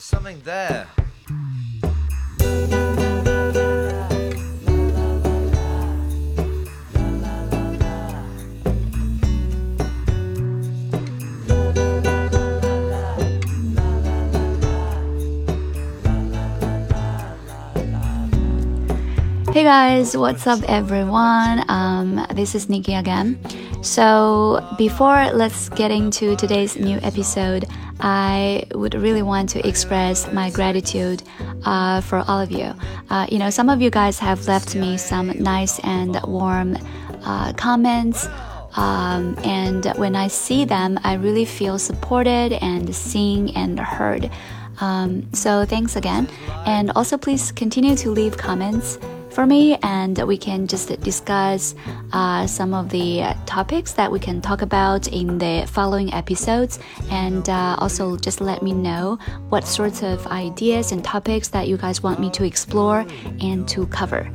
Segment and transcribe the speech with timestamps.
[0.00, 0.86] There's something there.
[19.52, 21.62] Hey guys, what's up everyone?
[21.68, 23.38] Um, this is Nikki again.
[23.82, 27.66] So, before let's get into today's new episode,
[28.00, 31.22] I would really want to express my gratitude
[31.64, 32.74] uh, for all of you.
[33.10, 36.76] Uh, you know, some of you guys have left me some nice and warm
[37.24, 38.26] uh, comments.
[38.76, 44.30] Um, and when I see them, I really feel supported and seen and heard.
[44.80, 46.28] Um, so thanks again.
[46.66, 48.98] And also, please continue to leave comments
[49.32, 51.74] for me, and we can just discuss
[52.12, 56.78] uh, some of the topics that we can talk about in the following episodes.
[57.10, 61.76] And uh, also, just let me know what sorts of ideas and topics that you
[61.76, 63.06] guys want me to explore
[63.40, 64.30] and to cover.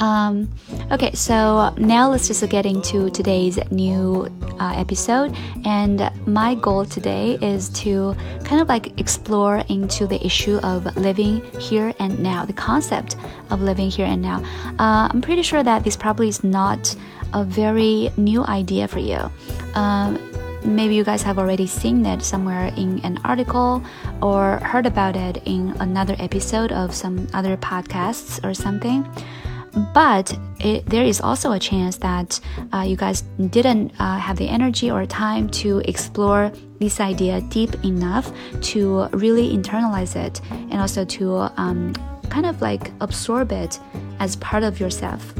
[0.00, 0.48] Um,
[0.90, 4.26] okay, so now let's just get into today's new
[4.58, 5.36] uh, episode.
[5.64, 11.42] And my goal today is to kind of like explore into the issue of living
[11.60, 13.16] here and now, the concept
[13.50, 14.42] of living here and now.
[14.78, 16.96] Uh, I'm pretty sure that this probably is not
[17.34, 19.30] a very new idea for you.
[19.74, 20.18] Um,
[20.64, 23.82] maybe you guys have already seen it somewhere in an article
[24.22, 29.06] or heard about it in another episode of some other podcasts or something
[29.94, 32.40] but it, there is also a chance that
[32.72, 37.84] uh, you guys didn't uh, have the energy or time to explore this idea deep
[37.84, 41.92] enough to really internalize it and also to um,
[42.30, 43.78] kind of like absorb it
[44.18, 45.34] as part of yourself.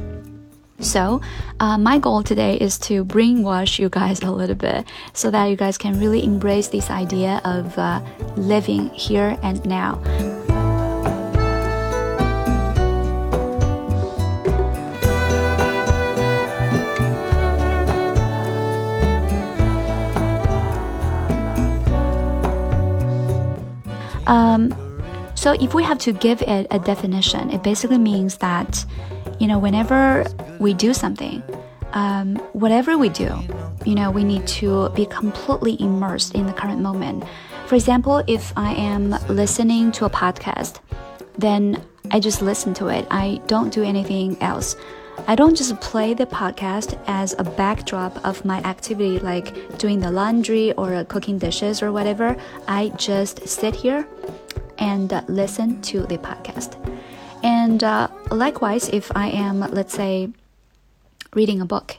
[0.81, 1.21] So,
[1.61, 5.57] uh, my goal today is to brainwash you guys a little bit so that you
[5.57, 8.01] guys can really embrace this idea of uh,
[8.37, 10.01] living here and now.
[24.31, 24.73] Um,
[25.35, 28.85] so if we have to give it a definition, it basically means that,
[29.41, 30.25] you know, whenever
[30.61, 31.43] we do something,
[31.95, 33.35] um, whatever we do,
[33.85, 37.25] you know, we need to be completely immersed in the current moment.
[37.67, 40.79] For example, if I am listening to a podcast,
[41.37, 41.83] then
[42.13, 43.07] I just listen to it.
[43.11, 44.77] I don't do anything else.
[45.27, 50.11] I don't just play the podcast as a backdrop of my activity like doing the
[50.11, 52.37] laundry or cooking dishes or whatever.
[52.67, 54.09] I just sit here
[54.79, 56.75] and uh, listen to the podcast.
[57.43, 60.31] And uh, likewise, if I am, let's say,
[61.35, 61.97] reading a book,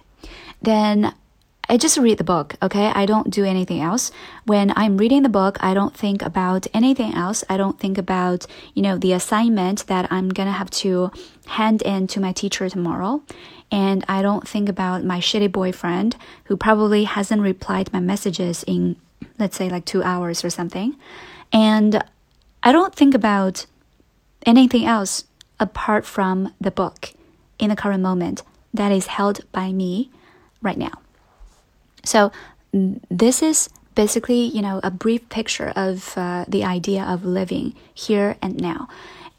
[0.61, 1.13] then
[1.71, 2.87] I just read the book, okay?
[2.87, 4.11] I don't do anything else.
[4.43, 7.45] When I'm reading the book, I don't think about anything else.
[7.47, 11.11] I don't think about, you know, the assignment that I'm gonna have to
[11.47, 13.23] hand in to my teacher tomorrow.
[13.71, 18.97] And I don't think about my shitty boyfriend who probably hasn't replied my messages in,
[19.39, 20.97] let's say, like two hours or something.
[21.53, 22.03] And
[22.63, 23.65] I don't think about
[24.45, 25.23] anything else
[25.57, 27.13] apart from the book
[27.59, 28.43] in the current moment
[28.73, 30.11] that is held by me
[30.61, 30.91] right now.
[32.03, 32.31] So
[33.09, 38.37] this is basically, you know, a brief picture of uh, the idea of living here
[38.41, 38.87] and now.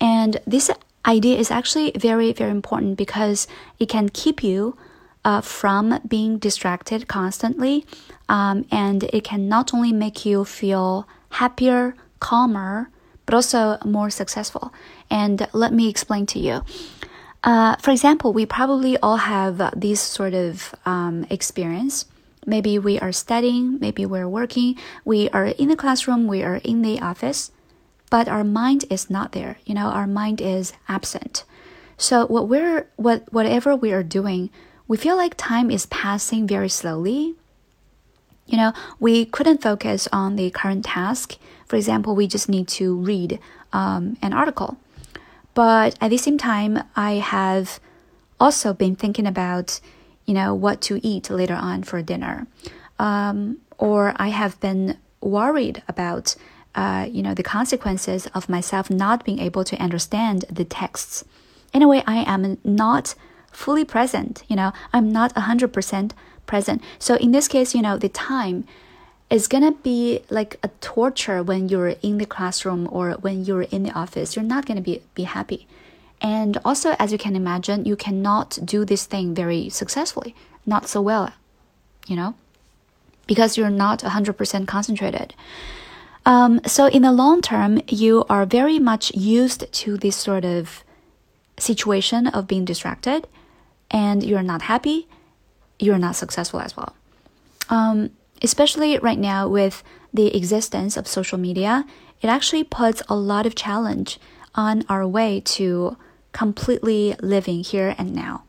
[0.01, 0.71] And this
[1.07, 3.47] idea is actually very, very important because
[3.79, 4.77] it can keep you
[5.25, 7.87] uh, from being distracted constantly.
[8.29, 12.91] Um, and it can not only make you feel happier, calmer,
[13.27, 14.73] but also more successful.
[15.11, 16.65] And let me explain to you.
[17.45, 22.07] Uh, for example, we probably all have this sort of um, experience
[22.45, 26.83] Maybe we are studying, maybe we're working, we are in the classroom, we are in
[26.83, 27.53] the office,
[28.11, 29.59] but our mind is not there.
[29.65, 31.45] You know, our mind is absent.
[31.97, 34.51] So what we're what whatever we are doing,
[34.89, 37.37] we feel like time is passing very slowly.
[38.47, 41.39] You know, we couldn't focus on the current task.
[41.67, 43.39] For example, we just need to read
[43.73, 44.77] um, an article.
[45.55, 47.79] But at the same time, I have
[48.41, 49.81] also been thinking about
[50.27, 52.47] you know, what to eat later on for dinner.
[52.99, 56.37] Um, or I have been worried about,
[56.75, 61.25] uh, you know, the consequences of myself not being able to understand the texts.
[61.73, 63.15] In a way, I am not
[63.51, 66.13] fully present, you know, I'm not 100%
[66.47, 66.83] present.
[66.99, 68.65] So in this case, you know, the time
[69.31, 73.83] is gonna be like a torture when you're in the classroom or when you're in
[73.83, 74.37] the office.
[74.37, 75.67] You're not gonna be, be happy.
[76.23, 81.03] And also, as you can imagine, you cannot do this thing very successfully, not so
[81.03, 81.33] well,
[82.07, 82.35] you know,
[83.27, 85.35] because you're not 100% concentrated.
[86.25, 90.85] Um, so in the long term, you are very much used to this sort of
[91.59, 93.27] situation of being distracted,
[93.91, 95.09] and you're not happy.
[95.81, 96.95] You're not successful as well.
[97.69, 98.11] Um,
[98.43, 99.83] especially right now with
[100.15, 101.85] the existence of social media,
[102.21, 104.21] it actually puts a lot of challenge
[104.55, 105.97] on our way to
[106.33, 108.45] completely living here and now.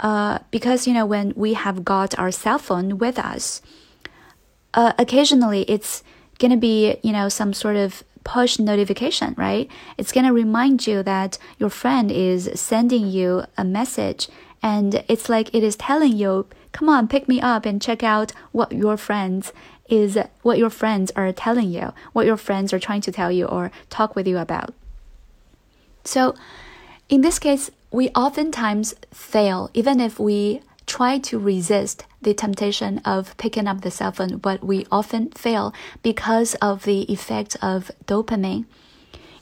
[0.00, 3.60] Uh, because you know when we have got our cell phone with us,
[4.74, 6.02] uh, occasionally it's
[6.38, 9.68] gonna be you know some sort of push notification, right?
[9.96, 14.28] It's gonna remind you that your friend is sending you a message,
[14.62, 18.32] and it's like it is telling you, "Come on, pick me up and check out
[18.52, 19.52] what your friends
[19.88, 23.46] is what your friends are telling you, what your friends are trying to tell you
[23.46, 24.74] or talk with you about."
[26.04, 26.34] So,
[27.08, 33.36] in this case, we oftentimes fail, even if we try to resist the temptation of
[33.36, 35.72] picking up the cell phone, but we often fail
[36.02, 38.64] because of the effect of dopamine.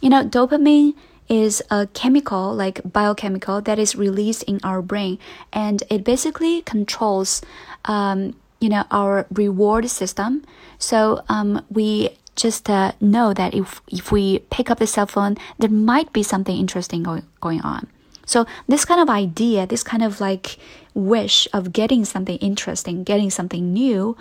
[0.01, 0.95] You know, dopamine
[1.29, 5.19] is a chemical, like biochemical, that is released in our brain,
[5.53, 7.43] and it basically controls,
[7.87, 10.45] um, you know, our reward system.
[10.79, 15.37] So um, we just uh, know that if if we pick up the cell phone,
[15.59, 17.89] there might be something interesting going going on.
[18.27, 20.59] So this kind of idea, this kind of like
[20.95, 24.17] wish of getting something interesting, getting something new,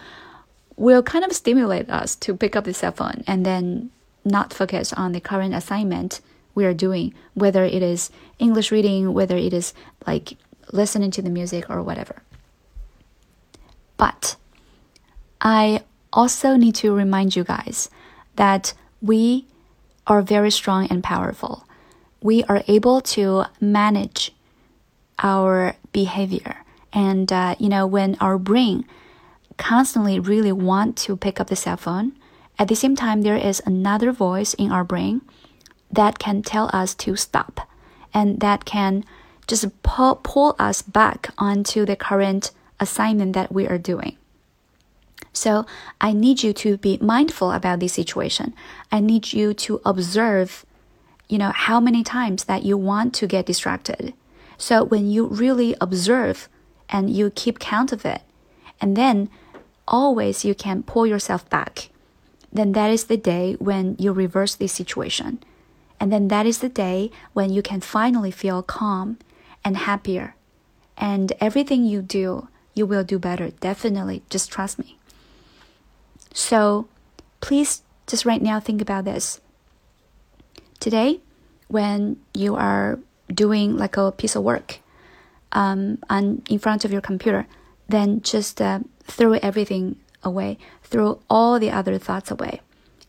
[0.77, 3.89] will kind of stimulate us to pick up the cell phone and then
[4.23, 6.21] not focus on the current assignment
[6.53, 9.73] we are doing, whether it is English reading, whether it is
[10.07, 10.37] like
[10.71, 12.21] listening to the music or whatever.
[13.97, 14.35] But
[15.41, 15.83] I
[16.13, 17.89] also need to remind you guys
[18.35, 19.45] that we
[20.07, 21.65] are very strong and powerful.
[22.21, 24.31] We are able to manage
[25.19, 26.57] our behavior.
[26.93, 28.85] And, uh, you know, when our brain
[29.57, 32.13] constantly really want to pick up the cell phone,
[32.57, 35.21] at the same time, there is another voice in our brain
[35.91, 37.67] that can tell us to stop
[38.13, 39.03] and that can
[39.47, 44.17] just pull, pull us back onto the current assignment that we are doing.
[45.35, 45.65] So
[45.99, 48.53] I need you to be mindful about this situation.
[48.89, 50.65] I need you to observe,
[51.27, 54.13] you know, how many times that you want to get distracted.
[54.57, 56.47] So when you really observe
[56.89, 58.21] and you keep count of it,
[58.79, 59.29] and then
[59.87, 61.89] always you can pull yourself back,
[62.51, 65.43] then that is the day when you reverse this situation.
[65.99, 69.17] And then that is the day when you can finally feel calm
[69.65, 70.35] and happier.
[70.97, 73.49] And everything you do, you will do better.
[73.49, 74.23] Definitely.
[74.29, 74.97] Just trust me.
[76.35, 76.87] So
[77.39, 79.39] please just right now think about this.
[80.79, 81.21] Today,
[81.69, 82.99] when you are
[83.33, 84.79] doing like a piece of work
[85.53, 87.47] um, on, in front of your computer,
[87.87, 92.59] then just uh, throw everything away, throw all the other thoughts away,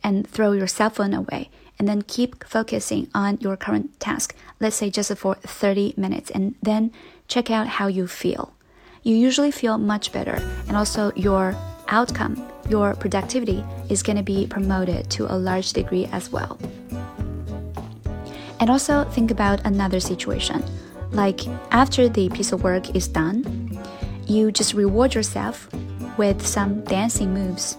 [0.03, 1.51] and throw your cell phone away,
[1.81, 4.37] and then keep focusing on your current task.
[4.61, 6.93] Let's say just for 30 minutes, and then
[7.27, 8.55] check out how you feel.
[9.03, 10.37] You usually feel much better,
[10.69, 11.57] and also your
[11.89, 16.59] outcome, your productivity is going to be promoted to a large degree as well.
[18.61, 20.65] And also think about another situation.
[21.11, 23.79] Like after the piece of work is done,
[24.27, 25.69] you just reward yourself
[26.19, 27.77] with some dancing moves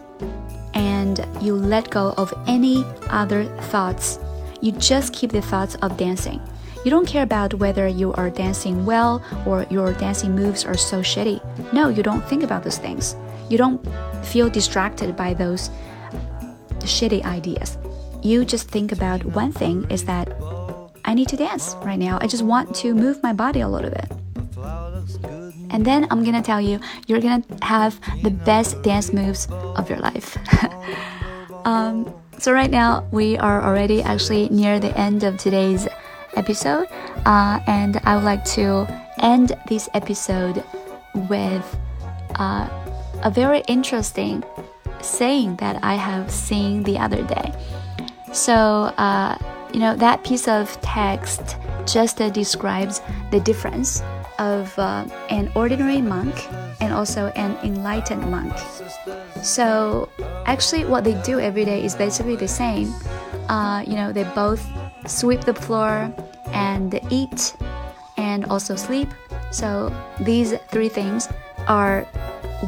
[0.74, 4.20] and you let go of any other thoughts.
[4.62, 6.40] You just keep the thoughts of dancing.
[6.86, 11.02] You don't care about whether you are dancing well or your dancing moves are so
[11.02, 11.42] shitty.
[11.74, 13.16] No, you don't think about those things.
[13.50, 13.86] You don't
[14.26, 15.70] feel distracted by those
[16.80, 17.78] shitty ideas.
[18.22, 20.34] You just think about one thing is that
[21.06, 22.18] I need to dance right now.
[22.22, 24.12] I just want to move my body a little bit.
[25.70, 30.00] And then I'm gonna tell you, you're gonna have the best dance moves of your
[30.00, 30.38] life.
[31.66, 35.88] um, so, right now, we are already actually near the end of today's
[36.36, 36.88] episode,
[37.26, 38.88] uh, and I would like to
[39.20, 40.64] end this episode
[41.30, 41.66] with
[42.36, 42.70] uh,
[43.28, 44.42] a very interesting
[45.02, 47.52] saying that I have seen the other day.
[48.32, 48.54] So,
[48.96, 49.38] uh,
[49.74, 54.02] you know, that piece of text just uh, describes the difference
[54.40, 56.34] of uh, an ordinary monk
[56.80, 58.54] and also an enlightened monk.
[59.44, 60.08] So,
[60.46, 62.94] actually, what they do every day is basically the same.
[63.50, 64.64] Uh, you know, they both
[65.06, 66.14] sweep the floor
[66.54, 67.58] and eat
[68.16, 69.10] and also sleep.
[69.52, 69.92] So,
[70.22, 71.28] these three things
[71.68, 72.08] are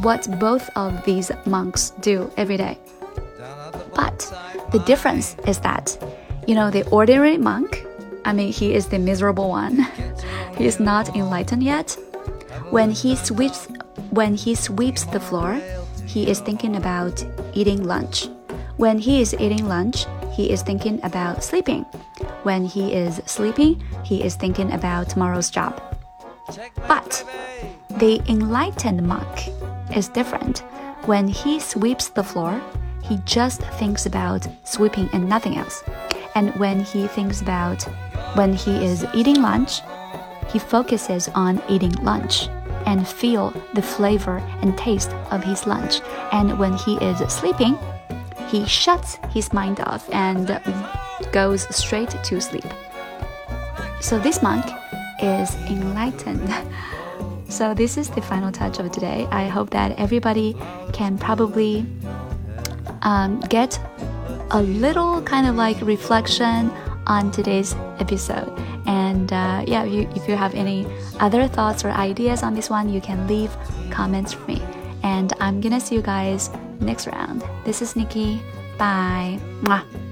[0.02, 2.78] what both of these monks do every day.
[3.96, 4.20] But
[4.72, 5.98] the difference is that,
[6.48, 7.86] you know, the ordinary monk,
[8.26, 9.88] I mean, he is the miserable one.
[10.58, 11.98] he is not enlightened yet.
[12.70, 13.68] When he sweeps
[14.12, 15.62] when he sweeps the floor,
[16.06, 18.28] he is thinking about eating lunch.
[18.78, 21.84] When he is eating lunch, he is thinking about sleeping.
[22.44, 25.82] When he is sleeping, he is thinking about tomorrow's job.
[26.88, 27.24] But
[28.00, 29.50] the enlightened monk
[29.96, 30.60] is different.
[31.06, 32.62] When he sweeps the floor,
[33.04, 35.84] he just thinks about sweeping and nothing else.
[36.36, 37.84] And when he thinks about
[38.36, 39.82] when he is eating lunch,
[40.52, 42.48] he focuses on eating lunch
[42.86, 46.02] and feel the flavor and taste of his lunch.
[46.32, 47.78] And when he is sleeping,
[48.48, 50.60] he shuts his mind off and
[51.32, 52.66] goes straight to sleep.
[54.02, 54.66] So this monk
[55.22, 56.54] is enlightened.
[57.50, 59.28] so this is the final touch of today.
[59.32, 60.56] I hope that everybody
[60.94, 61.86] can probably
[63.02, 63.80] um, get
[64.52, 66.72] a little kind of like reflection
[67.08, 68.52] on today's episode.
[68.86, 70.88] And uh, yeah, you, if you have any
[71.20, 73.56] other thoughts or ideas on this one, you can leave
[73.90, 74.62] comments for me.
[75.04, 77.44] And I'm gonna see you guys next round.
[77.66, 78.42] This is Nikki.
[78.78, 79.40] Bye.
[79.62, 80.09] Mwah.